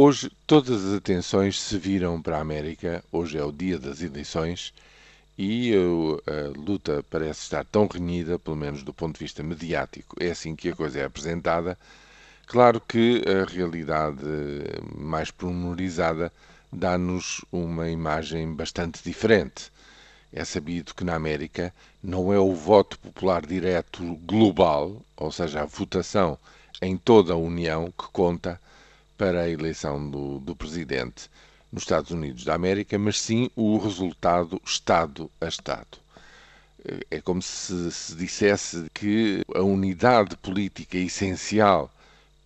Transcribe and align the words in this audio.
Hoje 0.00 0.30
todas 0.46 0.84
as 0.84 0.94
atenções 0.94 1.60
se 1.60 1.76
viram 1.76 2.22
para 2.22 2.38
a 2.38 2.40
América. 2.40 3.02
Hoje 3.10 3.36
é 3.36 3.42
o 3.42 3.50
dia 3.50 3.80
das 3.80 4.00
eleições 4.00 4.72
e 5.36 5.72
a 5.74 6.56
luta 6.56 7.04
parece 7.10 7.40
estar 7.40 7.64
tão 7.64 7.88
renhida, 7.88 8.38
pelo 8.38 8.54
menos 8.54 8.84
do 8.84 8.94
ponto 8.94 9.14
de 9.14 9.24
vista 9.24 9.42
mediático. 9.42 10.14
É 10.20 10.30
assim 10.30 10.54
que 10.54 10.68
a 10.68 10.76
coisa 10.76 11.00
é 11.00 11.04
apresentada. 11.04 11.76
Claro 12.46 12.80
que 12.80 13.24
a 13.26 13.44
realidade 13.52 14.22
mais 14.96 15.32
pormenorizada 15.32 16.32
dá-nos 16.72 17.44
uma 17.50 17.90
imagem 17.90 18.54
bastante 18.54 19.02
diferente. 19.02 19.72
É 20.32 20.44
sabido 20.44 20.94
que 20.94 21.02
na 21.02 21.16
América 21.16 21.74
não 22.00 22.32
é 22.32 22.38
o 22.38 22.54
voto 22.54 22.96
popular 23.00 23.44
direto 23.44 24.14
global, 24.24 25.02
ou 25.16 25.32
seja, 25.32 25.62
a 25.62 25.66
votação 25.66 26.38
em 26.80 26.96
toda 26.96 27.32
a 27.32 27.36
União, 27.36 27.86
que 27.86 28.06
conta 28.12 28.60
para 29.18 29.42
a 29.42 29.50
eleição 29.50 30.08
do, 30.10 30.38
do 30.38 30.56
presidente 30.56 31.28
nos 31.70 31.82
Estados 31.82 32.10
Unidos 32.10 32.44
da 32.44 32.54
América, 32.54 32.98
mas 32.98 33.20
sim 33.20 33.50
o 33.54 33.76
resultado 33.76 34.60
Estado 34.64 35.30
a 35.40 35.46
Estado. 35.46 35.98
É 37.10 37.20
como 37.20 37.42
se 37.42 37.92
se 37.92 38.14
dissesse 38.14 38.86
que 38.94 39.42
a 39.54 39.60
unidade 39.60 40.36
política 40.36 40.96
essencial 40.96 41.92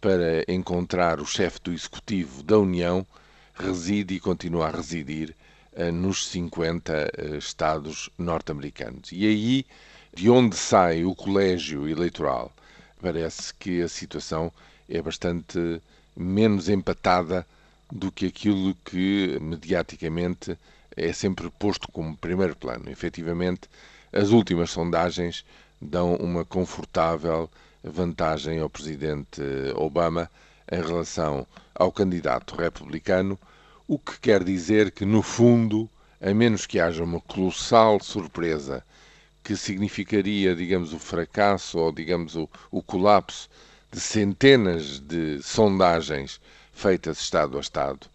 para 0.00 0.42
encontrar 0.48 1.20
o 1.20 1.26
chefe 1.26 1.60
do 1.62 1.72
executivo 1.72 2.42
da 2.42 2.58
União 2.58 3.06
reside 3.54 4.14
e 4.14 4.20
continua 4.20 4.66
a 4.66 4.70
residir 4.70 5.32
uh, 5.74 5.92
nos 5.92 6.26
50 6.26 6.92
uh, 6.92 7.36
estados 7.36 8.10
norte-americanos. 8.18 9.10
E 9.12 9.26
aí, 9.26 9.66
de 10.12 10.28
onde 10.28 10.56
sai 10.56 11.04
o 11.04 11.14
colégio 11.14 11.88
eleitoral, 11.88 12.52
parece 13.02 13.52
que 13.54 13.82
a 13.82 13.88
situação 13.88 14.52
é 14.88 15.02
bastante 15.02 15.82
menos 16.16 16.68
empatada 16.68 17.44
do 17.90 18.12
que 18.12 18.26
aquilo 18.26 18.74
que 18.84 19.38
mediaticamente 19.40 20.56
é 20.96 21.12
sempre 21.12 21.50
posto 21.50 21.90
como 21.90 22.16
primeiro 22.16 22.54
plano. 22.54 22.88
Efetivamente, 22.88 23.68
as 24.12 24.30
últimas 24.30 24.70
sondagens 24.70 25.44
dão 25.80 26.14
uma 26.16 26.44
confortável 26.44 27.50
vantagem 27.82 28.60
ao 28.60 28.70
presidente 28.70 29.42
Obama 29.74 30.30
em 30.70 30.80
relação 30.80 31.46
ao 31.74 31.90
candidato 31.90 32.54
republicano, 32.54 33.38
o 33.88 33.98
que 33.98 34.18
quer 34.20 34.44
dizer 34.44 34.92
que, 34.92 35.04
no 35.04 35.22
fundo, 35.22 35.90
a 36.20 36.32
menos 36.32 36.66
que 36.66 36.78
haja 36.78 37.02
uma 37.02 37.20
colossal 37.20 37.98
surpresa 38.00 38.84
que 39.42 39.56
significaria, 39.56 40.54
digamos, 40.54 40.92
o 40.92 40.98
fracasso 40.98 41.78
ou, 41.78 41.92
digamos, 41.92 42.36
o, 42.36 42.48
o 42.70 42.82
colapso 42.82 43.48
de 43.90 44.00
centenas 44.00 45.00
de 45.00 45.42
sondagens 45.42 46.40
feitas 46.72 47.20
Estado 47.20 47.58
a 47.58 47.60
Estado, 47.60 48.06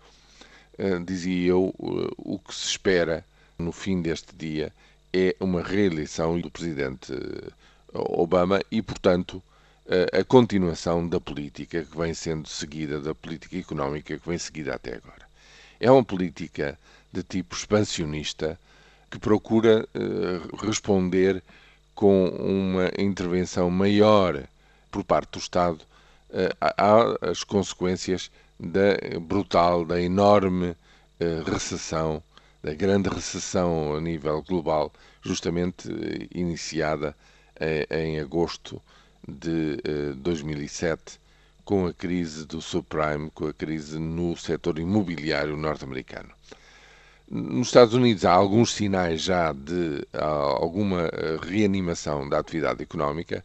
uh, 0.80 1.03
dizia 1.05 1.50
eu, 1.50 1.73
uh, 1.78 2.11
o 2.17 2.39
que 2.39 2.53
se 2.53 2.67
espera 2.67 3.23
no 3.58 3.72
fim 3.72 4.02
deste 4.02 4.36
dia 4.36 4.73
é 5.14 5.36
uma 5.39 5.61
reeleição 5.61 6.39
do 6.39 6.52
presidente 6.52 7.11
eh, 7.14 7.52
Obama 7.94 8.61
e, 8.70 8.81
portanto, 8.81 9.42
a 10.11 10.23
continuação 10.23 11.08
da 11.08 11.20
política 11.20 11.83
que 11.83 11.98
vem 11.98 12.14
sendo 12.14 12.48
seguida, 12.48 13.00
da 13.00 13.16
política 13.16 13.58
económica 13.58 14.20
que 14.20 14.30
vem 14.30 14.38
seguida 14.38 14.75
até 14.75 14.95
agora. 14.95 15.25
É 15.80 15.89
uma 15.89 16.03
política 16.03 16.78
de 17.11 17.23
tipo 17.23 17.55
expansionista 17.55 18.59
que 19.10 19.20
procura 19.20 19.88
responder 20.62 21.42
com 21.96 22.28
uma 22.28 22.92
intervenção 22.98 23.70
maior 23.72 24.44
por 24.92 25.04
parte 25.04 25.32
do 25.32 25.40
Estado 25.40 25.80
às 26.60 27.42
eh, 27.42 27.46
consequências 27.48 28.30
da 28.60 29.20
brutal, 29.20 29.86
da 29.86 30.02
enorme 30.02 30.76
eh, 31.20 31.42
recessão, 31.46 32.22
da 32.62 32.74
grande 32.74 33.10
recessão 33.10 33.96
a 33.96 34.02
nível 34.02 34.44
global, 34.44 34.92
justamente 35.22 35.90
eh, 35.90 36.28
iniciada 36.32 37.16
em 37.90 38.20
agosto 38.20 38.80
de 39.28 39.82
2007, 40.17 41.20
com 41.66 41.88
a 41.88 41.94
crise 41.94 42.46
do 42.46 42.62
subprime, 42.62 43.32
com 43.32 43.48
a 43.48 43.54
crise 43.54 43.98
no 43.98 44.38
setor 44.38 44.78
imobiliário 44.78 45.58
norte-americano. 45.58 46.30
Nos 47.30 47.67
Estados 47.67 47.93
Unidos 47.93 48.23
há 48.23 48.32
alguns 48.32 48.73
sinais 48.73 49.21
já 49.21 49.52
de 49.52 50.08
alguma 50.14 51.11
reanimação 51.42 52.27
da 52.27 52.39
atividade 52.39 52.82
económica, 52.82 53.43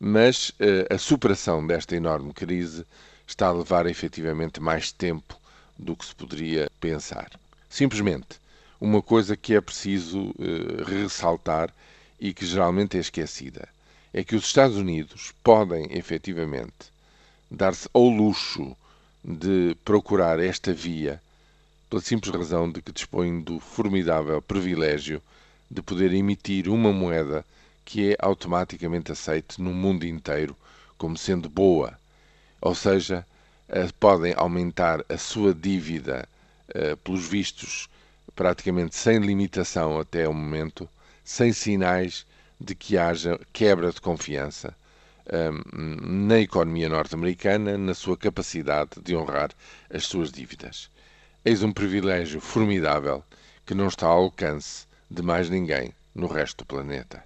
mas 0.00 0.48
uh, 0.50 0.92
a 0.92 0.98
superação 0.98 1.64
desta 1.64 1.94
enorme 1.94 2.32
crise 2.32 2.84
está 3.24 3.46
a 3.46 3.52
levar 3.52 3.86
efetivamente 3.86 4.60
mais 4.60 4.90
tempo 4.90 5.38
do 5.78 5.94
que 5.94 6.06
se 6.06 6.14
poderia 6.14 6.68
pensar. 6.80 7.30
Simplesmente, 7.68 8.40
uma 8.80 9.00
coisa 9.00 9.36
que 9.36 9.54
é 9.54 9.60
preciso 9.60 10.30
uh, 10.30 10.82
ressaltar 10.84 11.72
e 12.18 12.34
que 12.34 12.44
geralmente 12.44 12.96
é 12.96 13.00
esquecida 13.00 13.68
é 14.12 14.24
que 14.24 14.34
os 14.34 14.44
Estados 14.44 14.76
Unidos 14.76 15.32
podem 15.44 15.86
efetivamente 15.96 16.90
dar-se 17.48 17.88
ao 17.94 18.08
luxo 18.08 18.76
de 19.22 19.76
procurar 19.84 20.40
esta 20.40 20.72
via 20.72 21.22
pela 21.90 22.00
simples 22.00 22.32
razão 22.32 22.70
de 22.70 22.80
que 22.80 22.92
dispõem 22.92 23.40
do 23.40 23.58
formidável 23.58 24.40
privilégio 24.40 25.20
de 25.68 25.82
poder 25.82 26.14
emitir 26.14 26.68
uma 26.68 26.92
moeda 26.92 27.44
que 27.84 28.12
é 28.12 28.16
automaticamente 28.20 29.10
aceite 29.10 29.60
no 29.60 29.74
mundo 29.74 30.06
inteiro 30.06 30.56
como 30.96 31.18
sendo 31.18 31.48
boa. 31.48 31.98
Ou 32.60 32.76
seja, 32.76 33.26
eh, 33.68 33.88
podem 33.98 34.32
aumentar 34.36 35.04
a 35.08 35.18
sua 35.18 35.52
dívida, 35.52 36.28
eh, 36.72 36.94
pelos 36.94 37.26
vistos, 37.26 37.88
praticamente 38.36 38.94
sem 38.94 39.18
limitação 39.18 39.98
até 39.98 40.28
o 40.28 40.32
momento, 40.32 40.88
sem 41.24 41.52
sinais 41.52 42.24
de 42.60 42.76
que 42.76 42.96
haja 42.96 43.40
quebra 43.52 43.90
de 43.90 44.00
confiança 44.00 44.72
ehm, 45.26 45.60
na 46.28 46.38
economia 46.38 46.88
norte-americana, 46.88 47.76
na 47.76 47.94
sua 47.94 48.16
capacidade 48.16 48.90
de 49.02 49.16
honrar 49.16 49.50
as 49.92 50.06
suas 50.06 50.30
dívidas. 50.30 50.88
Eis 51.42 51.62
um 51.62 51.72
privilégio 51.72 52.38
formidável 52.38 53.24
que 53.64 53.74
não 53.74 53.88
está 53.88 54.06
ao 54.06 54.24
alcance 54.24 54.86
de 55.10 55.22
mais 55.22 55.48
ninguém 55.48 55.94
no 56.14 56.26
resto 56.26 56.58
do 56.58 56.66
planeta. 56.66 57.24